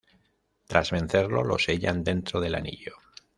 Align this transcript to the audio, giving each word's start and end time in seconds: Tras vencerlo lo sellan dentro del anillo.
Tras 0.65 0.89
vencerlo 0.89 1.43
lo 1.43 1.59
sellan 1.59 2.03
dentro 2.03 2.39
del 2.41 2.55
anillo. 2.55 2.95